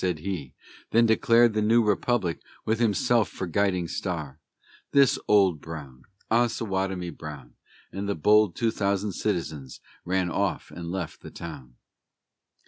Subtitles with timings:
[0.01, 0.51] said he,
[0.89, 4.39] Then declared the new Republic, with himself for guiding star,
[4.93, 7.53] This Old Brown, Osawatomie Brown;
[7.91, 11.75] And the bold two thousand citizens ran off and left the town.